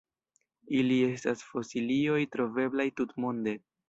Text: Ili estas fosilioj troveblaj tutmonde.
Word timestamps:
Ili 0.77 0.95
estas 1.07 1.43
fosilioj 1.49 2.15
troveblaj 2.37 2.87
tutmonde. 3.01 3.55